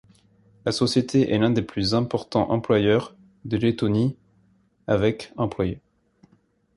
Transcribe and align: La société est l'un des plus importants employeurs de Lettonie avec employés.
La 0.65 0.71
société 0.71 1.31
est 1.31 1.37
l'un 1.37 1.51
des 1.51 1.61
plus 1.61 1.93
importants 1.93 2.49
employeurs 2.49 3.15
de 3.45 3.55
Lettonie 3.55 4.17
avec 4.87 5.31
employés. 5.37 5.79